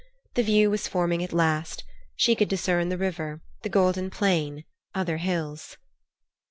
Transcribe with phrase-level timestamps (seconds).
[0.33, 1.83] The view was forming at last;
[2.15, 4.63] she could discern the river, the golden plain,
[4.95, 5.77] other hills.